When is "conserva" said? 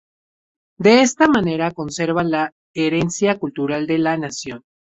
1.69-2.23